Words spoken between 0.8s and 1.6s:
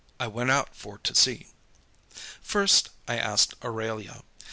to see.